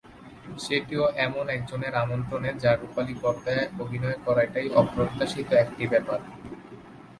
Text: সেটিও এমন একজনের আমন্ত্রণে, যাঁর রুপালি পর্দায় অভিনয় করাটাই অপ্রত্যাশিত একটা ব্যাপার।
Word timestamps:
সেটিও 0.57 1.03
এমন 1.17 1.45
একজনের 1.49 1.93
আমন্ত্রণে, 1.95 2.49
যাঁর 2.53 2.77
রুপালি 2.81 3.15
পর্দায় 3.21 3.65
অভিনয় 3.79 4.17
করাটাই 4.25 4.67
অপ্রত্যাশিত 4.81 5.49
একটা 5.55 5.85
ব্যাপার। 5.93 6.19